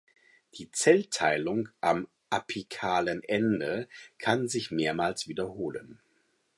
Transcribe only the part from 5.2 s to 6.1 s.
wiederholen.